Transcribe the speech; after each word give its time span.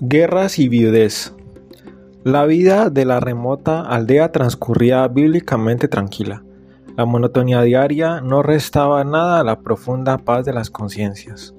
Guerras 0.00 0.60
y 0.60 0.68
viudez. 0.68 1.34
La 2.22 2.46
vida 2.46 2.88
de 2.88 3.04
la 3.04 3.18
remota 3.18 3.80
aldea 3.80 4.30
transcurría 4.30 5.08
bíblicamente 5.08 5.88
tranquila. 5.88 6.44
La 6.96 7.04
monotonía 7.04 7.62
diaria 7.62 8.20
no 8.20 8.44
restaba 8.44 9.02
nada 9.02 9.40
a 9.40 9.44
la 9.44 9.58
profunda 9.58 10.16
paz 10.18 10.44
de 10.44 10.52
las 10.52 10.70
conciencias. 10.70 11.52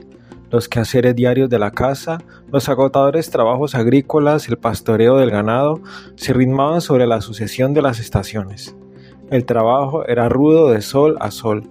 Los 0.52 0.70
quehaceres 0.70 1.18
diarios 1.18 1.50
de 1.50 1.60
la 1.60 1.72
casa, 1.72 2.20
los 2.50 2.70
agotadores 2.70 3.30
trabajos 3.30 3.76
agrícolas, 3.76 4.48
el 4.48 4.58
pastoreo 4.58 5.18
del 5.18 5.32
ganado, 5.32 5.82
se 6.16 6.32
ritmaban 6.32 6.80
sobre 6.80 7.08
la 7.08 7.20
sucesión 7.20 7.74
de 7.74 7.82
las 7.82 8.00
estaciones. 8.00 8.74
El 9.32 9.44
trabajo 9.44 10.06
era 10.06 10.30
rudo 10.30 10.70
de 10.70 10.82
sol 10.82 11.18
a 11.20 11.32
sol, 11.32 11.64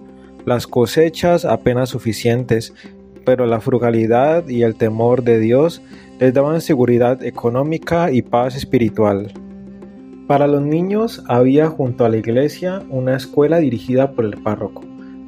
las 0.45 0.67
cosechas 0.67 1.45
apenas 1.45 1.89
suficientes, 1.89 2.75
pero 3.29 3.45
la 3.45 3.61
frugalidad 3.61 4.47
y 4.47 4.63
el 4.63 4.73
temor 4.73 5.21
de 5.21 5.37
Dios 5.37 5.83
les 6.19 6.33
daban 6.33 6.61
seguridad 6.61 7.23
económica 7.23 8.11
y 8.11 8.23
paz 8.23 8.55
espiritual. 8.55 9.31
Para 10.25 10.47
los 10.47 10.63
niños 10.63 11.23
había 11.27 11.67
junto 11.67 12.05
a 12.05 12.09
la 12.09 12.17
iglesia 12.17 12.81
una 12.89 13.15
escuela 13.15 13.59
dirigida 13.59 14.13
por 14.13 14.25
el 14.25 14.41
párroco. 14.41 14.81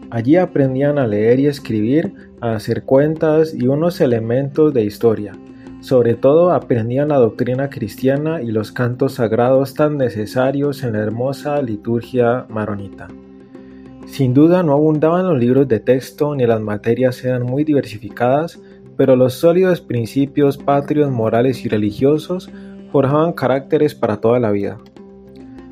Allí 0.09 0.35
aprendían 0.35 0.97
a 0.97 1.05
leer 1.05 1.41
y 1.41 1.45
escribir, 1.45 2.11
a 2.41 2.55
hacer 2.55 2.85
cuentas 2.85 3.53
y 3.53 3.67
unos 3.67 4.01
elementos 4.01 4.73
de 4.73 4.83
historia. 4.83 5.33
Sobre 5.81 6.15
todo 6.15 6.53
aprendían 6.53 7.09
la 7.09 7.17
doctrina 7.17 7.69
cristiana 7.69 8.41
y 8.41 8.47
los 8.47 8.71
cantos 8.71 9.13
sagrados 9.13 9.75
tan 9.75 9.99
necesarios 9.99 10.81
en 10.81 10.93
la 10.93 11.03
hermosa 11.03 11.61
liturgia 11.61 12.47
maronita. 12.49 13.09
Sin 14.11 14.33
duda 14.33 14.61
no 14.61 14.73
abundaban 14.73 15.25
los 15.25 15.39
libros 15.39 15.69
de 15.69 15.79
texto 15.79 16.35
ni 16.35 16.45
las 16.45 16.59
materias 16.59 17.23
eran 17.23 17.43
muy 17.43 17.63
diversificadas, 17.63 18.59
pero 18.97 19.15
los 19.15 19.35
sólidos 19.35 19.79
principios 19.79 20.57
patrios, 20.57 21.09
morales 21.09 21.63
y 21.63 21.69
religiosos 21.69 22.49
forjaban 22.91 23.31
caracteres 23.31 23.95
para 23.95 24.17
toda 24.17 24.37
la 24.41 24.51
vida. 24.51 24.79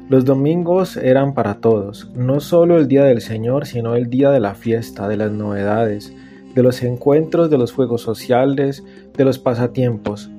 Los 0.08 0.24
domingos 0.24 0.96
eran 0.96 1.34
para 1.34 1.56
todos, 1.56 2.10
no 2.16 2.40
solo 2.40 2.78
el 2.78 2.88
día 2.88 3.04
del 3.04 3.20
Señor, 3.20 3.66
sino 3.66 3.96
el 3.96 4.10
día 4.10 4.32
de 4.32 4.40
la 4.40 4.56
fiesta, 4.56 5.10
de 5.10 5.18
las 5.18 5.34
novedades, 5.34 6.16
de 6.56 6.64
los 6.64 6.82
encuentros, 6.82 7.50
de 7.50 7.58
los 7.58 7.74
juegos 7.74 8.04
sociales, 8.04 8.86
de 9.18 9.26
los 9.26 9.38
pasatiempos, 9.38 10.32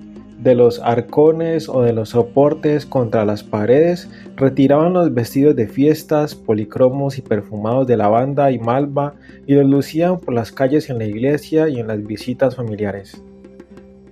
de 0.42 0.54
los 0.54 0.80
arcones 0.80 1.68
o 1.68 1.82
de 1.82 1.92
los 1.92 2.10
soportes 2.10 2.86
contra 2.86 3.24
las 3.24 3.42
paredes, 3.42 4.08
retiraban 4.36 4.94
los 4.94 5.12
vestidos 5.12 5.54
de 5.56 5.68
fiestas, 5.68 6.34
policromos 6.34 7.18
y 7.18 7.22
perfumados 7.22 7.86
de 7.86 7.96
lavanda 7.96 8.50
y 8.50 8.58
malva 8.58 9.14
y 9.46 9.54
los 9.54 9.66
lucían 9.66 10.18
por 10.18 10.34
las 10.34 10.52
calles 10.52 10.88
en 10.88 10.98
la 10.98 11.04
iglesia 11.04 11.68
y 11.68 11.78
en 11.78 11.88
las 11.88 12.04
visitas 12.06 12.56
familiares. 12.56 13.22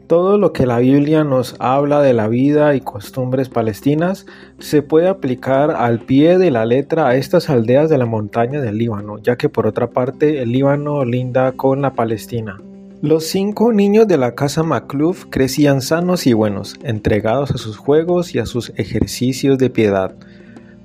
Todo 0.07 0.39
lo 0.39 0.55
que 0.55 0.65
la 0.65 0.79
Biblia 0.79 1.23
nos 1.23 1.55
habla 1.59 2.01
de 2.01 2.15
la 2.15 2.29
vida 2.29 2.75
y 2.75 2.81
costumbres 2.81 3.51
palestinas 3.51 4.25
se 4.59 4.81
puede 4.81 5.07
aplicar 5.07 5.71
al 5.71 6.01
pie 6.01 6.39
de 6.39 6.51
la 6.51 6.65
letra 6.65 7.09
a 7.09 7.17
estas 7.17 7.51
aldeas 7.51 7.91
de 7.91 7.99
la 7.99 8.07
montaña 8.07 8.63
del 8.63 8.79
Líbano, 8.79 9.19
ya 9.19 9.37
que 9.37 9.51
por 9.51 9.67
otra 9.67 9.91
parte 9.91 10.41
el 10.41 10.53
Líbano 10.53 11.05
linda 11.05 11.53
con 11.53 11.83
la 11.83 11.93
Palestina. 11.93 12.59
Los 13.01 13.27
cinco 13.27 13.73
niños 13.73 14.09
de 14.09 14.17
la 14.17 14.35
casa 14.35 14.65
Macluf 14.65 15.27
crecían 15.31 15.83
sanos 15.83 16.27
y 16.27 16.33
buenos, 16.33 16.75
entregados 16.83 17.53
a 17.53 17.59
sus 17.59 17.77
juegos 17.77 18.35
y 18.35 18.41
a 18.41 18.47
sus 18.47 18.73
ejercicios 18.75 19.57
de 19.57 19.71
piedad. 19.71 20.17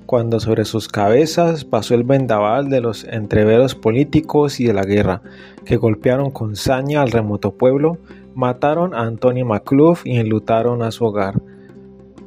Cuando 0.06 0.38
sobre 0.38 0.64
sus 0.64 0.86
cabezas 0.86 1.64
pasó 1.64 1.96
el 1.96 2.04
vendaval 2.04 2.70
de 2.70 2.80
los 2.80 3.02
entreveros 3.02 3.74
políticos 3.74 4.60
y 4.60 4.66
de 4.66 4.74
la 4.74 4.84
guerra, 4.84 5.22
que 5.64 5.76
golpearon 5.76 6.30
con 6.30 6.54
saña 6.54 7.02
al 7.02 7.10
remoto 7.10 7.54
pueblo, 7.54 7.98
mataron 8.36 8.94
a 8.94 9.00
Antonio 9.00 9.44
Macluf 9.44 10.06
y 10.06 10.16
enlutaron 10.16 10.82
a 10.82 10.92
su 10.92 11.06
hogar. 11.06 11.42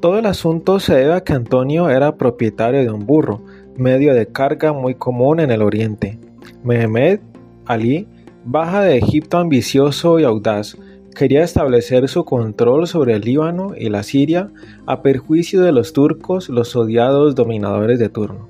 Todo 0.01 0.19
el 0.19 0.25
asunto 0.25 0.81
se 0.81 0.95
debe 0.95 1.13
a 1.13 1.21
que 1.21 1.31
Antonio 1.31 1.89
era 1.89 2.17
propietario 2.17 2.81
de 2.81 2.91
un 2.91 3.05
burro, 3.05 3.41
medio 3.77 4.13
de 4.13 4.27
carga 4.27 4.73
muy 4.73 4.95
común 4.95 5.39
en 5.39 5.49
el 5.49 5.61
oriente. 5.61 6.19
Mehmed 6.61 7.21
Ali 7.65 8.05
Baja 8.49 8.81
de 8.81 8.95
Egipto 8.95 9.39
ambicioso 9.39 10.21
y 10.21 10.23
audaz, 10.23 10.77
quería 11.13 11.43
establecer 11.43 12.07
su 12.07 12.23
control 12.23 12.87
sobre 12.87 13.13
el 13.15 13.23
Líbano 13.23 13.73
y 13.77 13.89
la 13.89 14.03
Siria 14.03 14.51
a 14.85 15.01
perjuicio 15.01 15.63
de 15.63 15.73
los 15.73 15.91
turcos, 15.91 16.47
los 16.47 16.73
odiados 16.73 17.35
dominadores 17.35 17.99
de 17.99 18.07
turno. 18.07 18.47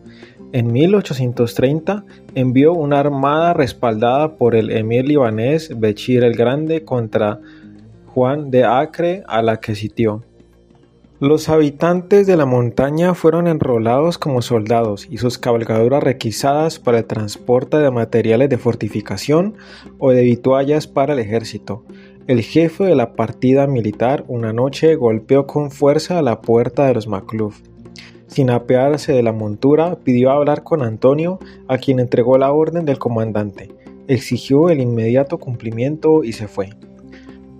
En 0.52 0.72
1830 0.72 2.06
envió 2.36 2.74
una 2.74 3.00
armada 3.00 3.56
respaldada 3.56 4.36
por 4.36 4.54
el 4.54 4.70
emir 4.70 5.08
libanés 5.08 5.72
Bechir 5.80 6.24
el 6.24 6.36
Grande 6.36 6.86
contra 6.86 7.40
Juan 8.06 8.52
de 8.52 8.66
Acre 8.66 9.24
a 9.26 9.42
la 9.42 9.60
que 9.60 9.74
sitió. 9.74 10.24
Los 11.20 11.50
habitantes 11.50 12.28
de 12.28 12.38
la 12.38 12.46
montaña 12.46 13.16
fueron 13.16 13.48
enrolados 13.48 14.20
como 14.20 14.44
soldados 14.44 15.08
y 15.10 15.18
sus 15.18 15.40
cabalgaduras 15.40 16.04
requisadas 16.04 16.78
para 16.78 17.00
el 17.00 17.06
transporte 17.06 17.78
de 17.78 17.90
materiales 17.90 18.52
de 18.52 18.60
fortificación 18.60 19.56
o 19.98 20.12
de 20.12 20.22
vituallas 20.22 20.86
para 20.86 21.14
el 21.14 21.20
ejército. 21.20 21.84
El 22.28 22.44
jefe 22.44 22.84
de 22.84 22.94
la 22.94 23.16
partida 23.16 23.66
militar 23.66 24.26
una 24.28 24.54
noche 24.54 24.96
golpeó 24.96 25.48
con 25.48 25.72
fuerza 25.72 26.20
a 26.20 26.22
la 26.22 26.40
puerta 26.42 26.86
de 26.86 26.94
los 26.94 27.08
Macluf. 27.08 27.62
Sin 28.28 28.52
apearse 28.52 29.12
de 29.12 29.24
la 29.24 29.32
montura, 29.32 29.98
pidió 30.04 30.30
hablar 30.30 30.62
con 30.62 30.84
Antonio, 30.84 31.40
a 31.68 31.80
quien 31.80 32.00
entregó 32.00 32.38
la 32.38 32.52
orden 32.52 32.86
del 32.86 33.00
comandante. 33.00 33.72
Exigió 34.08 34.70
el 34.70 34.82
inmediato 34.82 35.40
cumplimiento 35.40 36.24
y 36.24 36.34
se 36.34 36.48
fue. 36.48 36.70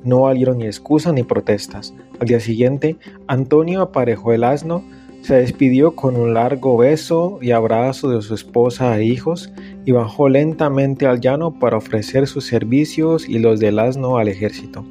No 0.08 0.22
valieron 0.22 0.60
ni 0.60 0.66
excusas 0.68 1.14
ni 1.14 1.24
protestas. 1.24 1.94
Al 2.22 2.30
día 2.30 2.40
siguiente, 2.40 2.96
Antonio 3.28 3.82
aparejó 3.82 4.32
el 4.32 4.46
asno, 4.46 4.82
se 5.22 5.36
despidió 5.36 5.96
con 5.98 6.16
un 6.16 6.34
largo 6.34 6.78
beso 6.78 7.40
y 7.42 7.52
abrazo 7.52 8.10
de 8.12 8.22
su 8.22 8.34
esposa 8.34 8.98
e 8.98 9.04
hijos 9.04 9.52
y 9.84 9.92
bajó 9.92 10.30
lentamente 10.30 11.08
al 11.08 11.20
llano 11.20 11.60
para 11.60 11.76
ofrecer 11.76 12.26
sus 12.26 12.46
servicios 12.46 13.28
y 13.28 13.40
los 13.40 13.60
del 13.60 13.80
asno 13.80 14.18
al 14.18 14.30
ejército. 14.30 14.86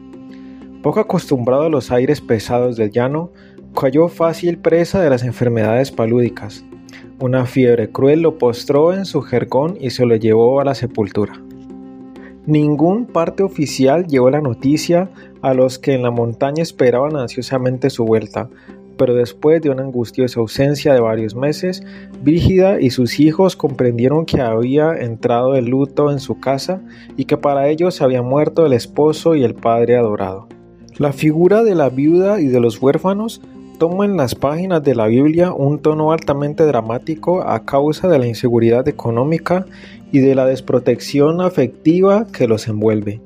Poco 0.83 1.01
acostumbrado 1.01 1.63
a 1.63 1.71
los 1.71 1.91
aires 1.91 2.21
pesados 2.21 2.77
del 2.77 2.91
llano, 2.91 3.31
cayó 3.75 4.09
fácil 4.09 4.59
presa 4.59 5.01
de 5.01 5.09
las 5.09 5.23
enfermedades 5.23 5.93
palúdicas. 5.93 6.63
Una 7.21 7.47
fiebre 7.47 7.91
cruel 7.91 8.21
lo 8.21 8.37
postró 8.37 8.93
en 8.93 9.07
su 9.07 9.23
jergón 9.23 9.79
y 9.81 9.89
se 9.89 10.05
lo 10.05 10.15
llevó 10.17 10.61
a 10.61 10.65
la 10.67 10.75
sepultura. 10.75 11.41
Ningún 12.47 13.07
parte 13.07 13.43
oficial 13.43 14.07
llevó 14.07 14.31
la 14.31 14.41
noticia 14.41 15.11
a 15.43 15.53
los 15.53 15.81
que 15.81 15.95
en 15.95 16.03
la 16.03 16.13
montaña 16.13 16.63
esperaban 16.63 17.17
ansiosamente 17.17 17.91
su 17.91 18.05
vuelta, 18.05 18.49
pero 18.97 19.15
después 19.15 19.61
de 19.61 19.71
una 19.71 19.83
angustiosa 19.83 20.39
ausencia 20.39 20.95
de 20.95 21.01
varios 21.01 21.35
meses, 21.35 21.83
Brígida 22.23 22.81
y 22.81 22.91
sus 22.91 23.19
hijos 23.19 23.57
comprendieron 23.57 24.27
que 24.27 24.41
había 24.41 24.93
entrado 24.93 25.57
el 25.57 25.67
luto 25.67 26.13
en 26.13 26.21
su 26.21 26.39
casa 26.39 26.83
y 27.17 27.25
que 27.25 27.37
para 27.37 27.69
ellos 27.69 28.01
había 28.01 28.23
muerto 28.23 28.65
el 28.65 28.73
esposo 28.73 29.35
y 29.35 29.43
el 29.43 29.55
padre 29.55 29.97
adorado. 29.97 30.49
La 30.99 31.13
figura 31.13 31.63
de 31.63 31.75
la 31.75 31.91
viuda 31.91 32.41
y 32.41 32.47
de 32.47 32.61
los 32.61 32.81
huérfanos 32.81 33.43
toma 33.79 34.05
en 34.05 34.17
las 34.17 34.35
páginas 34.35 34.83
de 34.83 34.95
la 34.95 35.07
Biblia 35.07 35.53
un 35.53 35.81
tono 35.81 36.13
altamente 36.13 36.65
dramático 36.65 37.43
a 37.43 37.65
causa 37.65 38.09
de 38.09 38.19
la 38.19 38.27
inseguridad 38.27 38.89
económica 38.89 39.67
y 40.13 40.21
de 40.21 40.35
la 40.35 40.47
desprotección 40.47 41.41
afectiva 41.41 42.27
que 42.33 42.49
los 42.49 42.69
envuelve. 42.69 43.21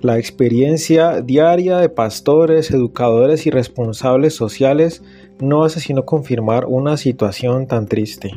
La 0.00 0.18
experiencia 0.18 1.20
diaria 1.22 1.78
de 1.78 1.88
pastores, 1.88 2.70
educadores 2.70 3.46
y 3.46 3.50
responsables 3.50 4.34
sociales 4.34 5.02
no 5.40 5.64
hace 5.64 5.80
sino 5.80 6.04
confirmar 6.04 6.66
una 6.66 6.96
situación 6.96 7.66
tan 7.66 7.86
triste. 7.86 8.32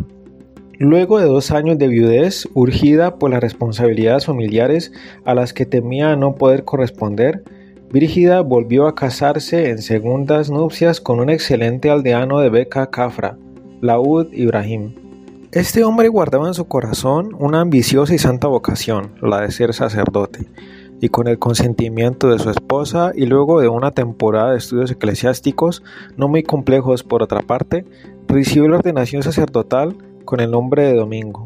Luego 0.79 1.19
de 1.19 1.25
dos 1.25 1.51
años 1.51 1.77
de 1.77 1.87
viudez, 1.87 2.47
urgida 2.55 3.19
por 3.19 3.29
las 3.29 3.41
responsabilidades 3.41 4.25
familiares 4.25 4.91
a 5.25 5.35
las 5.35 5.53
que 5.53 5.67
temía 5.67 6.15
no 6.15 6.33
poder 6.33 6.63
corresponder, 6.63 7.43
Brígida 7.91 8.39
volvió 8.39 8.87
a 8.87 8.95
casarse 8.95 9.69
en 9.69 9.79
segundas 9.79 10.49
nupcias 10.49 11.01
con 11.01 11.19
un 11.19 11.29
excelente 11.29 11.89
aldeano 11.89 12.39
de 12.39 12.49
Beca 12.49 12.89
Cafra, 12.89 13.37
Laud 13.81 14.27
Ibrahim. 14.31 14.95
Este 15.51 15.83
hombre 15.83 16.07
guardaba 16.07 16.47
en 16.47 16.53
su 16.53 16.69
corazón 16.69 17.35
una 17.37 17.59
ambiciosa 17.59 18.15
y 18.15 18.17
santa 18.17 18.47
vocación, 18.47 19.11
la 19.21 19.41
de 19.41 19.51
ser 19.51 19.73
sacerdote, 19.73 20.47
y 21.01 21.09
con 21.09 21.27
el 21.27 21.37
consentimiento 21.37 22.29
de 22.29 22.39
su 22.39 22.49
esposa 22.49 23.11
y 23.13 23.25
luego 23.25 23.59
de 23.59 23.67
una 23.67 23.91
temporada 23.91 24.51
de 24.51 24.59
estudios 24.59 24.91
eclesiásticos, 24.91 25.83
no 26.15 26.29
muy 26.29 26.43
complejos 26.43 27.03
por 27.03 27.21
otra 27.21 27.41
parte, 27.41 27.83
recibió 28.25 28.69
la 28.69 28.77
ordenación 28.77 29.21
sacerdotal 29.21 29.97
con 30.23 30.39
el 30.39 30.51
nombre 30.51 30.83
de 30.83 30.95
Domingo. 30.95 31.45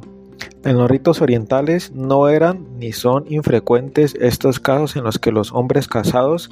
En 0.66 0.80
los 0.80 0.90
ritos 0.90 1.22
orientales 1.22 1.92
no 1.92 2.28
eran 2.28 2.66
ni 2.80 2.92
son 2.92 3.26
infrecuentes 3.30 4.16
estos 4.20 4.60
casos 4.60 4.96
en 4.96 5.04
los 5.04 5.20
que 5.20 5.32
los 5.32 5.54
hombres 5.54 5.88
casados 5.88 6.50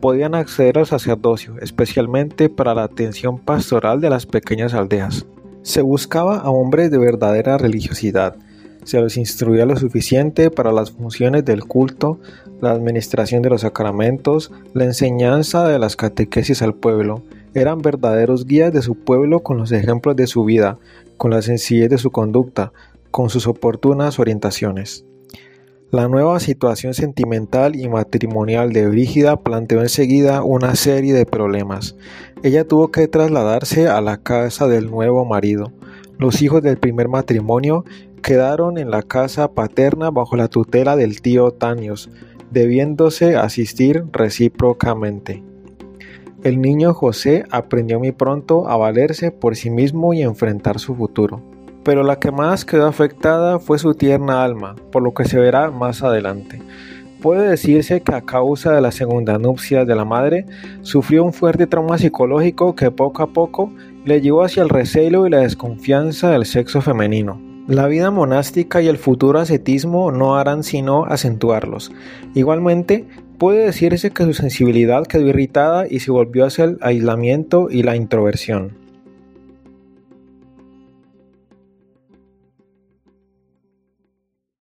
podían 0.00 0.34
acceder 0.34 0.78
al 0.78 0.86
sacerdocio, 0.86 1.54
especialmente 1.60 2.48
para 2.48 2.74
la 2.74 2.82
atención 2.82 3.38
pastoral 3.38 4.00
de 4.00 4.10
las 4.10 4.26
pequeñas 4.26 4.74
aldeas. 4.74 5.26
Se 5.62 5.80
buscaba 5.80 6.38
a 6.38 6.50
hombres 6.50 6.90
de 6.90 6.98
verdadera 6.98 7.56
religiosidad, 7.56 8.34
se 8.82 9.00
los 9.00 9.16
instruía 9.16 9.64
lo 9.64 9.76
suficiente 9.76 10.50
para 10.50 10.72
las 10.72 10.90
funciones 10.90 11.44
del 11.44 11.64
culto, 11.64 12.18
la 12.60 12.72
administración 12.72 13.42
de 13.42 13.50
los 13.50 13.60
sacramentos, 13.60 14.50
la 14.74 14.84
enseñanza 14.84 15.68
de 15.68 15.78
las 15.78 15.94
catequesis 15.94 16.62
al 16.62 16.74
pueblo. 16.74 17.22
Eran 17.54 17.78
verdaderos 17.78 18.44
guías 18.44 18.72
de 18.72 18.82
su 18.82 18.96
pueblo 18.96 19.40
con 19.40 19.56
los 19.56 19.70
ejemplos 19.70 20.16
de 20.16 20.26
su 20.26 20.44
vida, 20.44 20.78
con 21.16 21.30
la 21.30 21.42
sencillez 21.42 21.90
de 21.90 21.98
su 21.98 22.10
conducta, 22.10 22.72
con 23.12 23.30
sus 23.30 23.46
oportunas 23.46 24.18
orientaciones. 24.18 25.06
La 25.92 26.08
nueva 26.08 26.40
situación 26.40 26.94
sentimental 26.94 27.76
y 27.76 27.86
matrimonial 27.86 28.72
de 28.72 28.88
Brígida 28.88 29.36
planteó 29.36 29.82
enseguida 29.82 30.42
una 30.42 30.74
serie 30.74 31.12
de 31.12 31.26
problemas. 31.26 31.96
Ella 32.42 32.66
tuvo 32.66 32.90
que 32.90 33.08
trasladarse 33.08 33.88
a 33.88 34.00
la 34.00 34.16
casa 34.16 34.66
del 34.66 34.90
nuevo 34.90 35.26
marido. 35.26 35.70
Los 36.18 36.40
hijos 36.40 36.62
del 36.62 36.78
primer 36.78 37.08
matrimonio 37.08 37.84
quedaron 38.22 38.78
en 38.78 38.90
la 38.90 39.02
casa 39.02 39.52
paterna 39.52 40.10
bajo 40.10 40.34
la 40.36 40.48
tutela 40.48 40.96
del 40.96 41.20
tío 41.20 41.50
Tanios, 41.50 42.08
debiéndose 42.50 43.36
asistir 43.36 44.04
recíprocamente. 44.12 45.42
El 46.42 46.62
niño 46.62 46.94
José 46.94 47.44
aprendió 47.50 47.98
muy 47.98 48.12
pronto 48.12 48.66
a 48.66 48.78
valerse 48.78 49.30
por 49.30 49.56
sí 49.56 49.68
mismo 49.68 50.14
y 50.14 50.22
enfrentar 50.22 50.78
su 50.78 50.94
futuro. 50.94 51.42
Pero 51.84 52.02
la 52.02 52.18
que 52.18 52.30
más 52.30 52.64
quedó 52.64 52.86
afectada 52.86 53.58
fue 53.58 53.78
su 53.78 53.94
tierna 53.94 54.44
alma, 54.44 54.76
por 54.90 55.02
lo 55.02 55.14
que 55.14 55.24
se 55.24 55.38
verá 55.38 55.70
más 55.70 56.02
adelante. 56.02 56.60
Puede 57.22 57.48
decirse 57.48 58.00
que 58.00 58.14
a 58.14 58.22
causa 58.22 58.72
de 58.72 58.80
la 58.80 58.90
segunda 58.90 59.38
nupcia 59.38 59.84
de 59.84 59.94
la 59.94 60.04
madre, 60.04 60.44
sufrió 60.82 61.22
un 61.24 61.32
fuerte 61.32 61.68
trauma 61.68 61.96
psicológico 61.96 62.74
que 62.74 62.90
poco 62.90 63.22
a 63.22 63.28
poco 63.28 63.72
le 64.04 64.20
llevó 64.20 64.42
hacia 64.42 64.64
el 64.64 64.68
recelo 64.68 65.26
y 65.26 65.30
la 65.30 65.38
desconfianza 65.38 66.30
del 66.30 66.46
sexo 66.46 66.80
femenino. 66.80 67.40
La 67.68 67.86
vida 67.86 68.10
monástica 68.10 68.82
y 68.82 68.88
el 68.88 68.98
futuro 68.98 69.38
ascetismo 69.38 70.10
no 70.10 70.34
harán 70.36 70.64
sino 70.64 71.04
acentuarlos. 71.04 71.92
Igualmente, 72.34 73.06
puede 73.38 73.66
decirse 73.66 74.10
que 74.10 74.24
su 74.24 74.34
sensibilidad 74.34 75.06
quedó 75.06 75.28
irritada 75.28 75.86
y 75.88 76.00
se 76.00 76.10
volvió 76.10 76.44
hacia 76.44 76.64
el 76.64 76.78
aislamiento 76.80 77.68
y 77.70 77.84
la 77.84 77.94
introversión. 77.94 78.81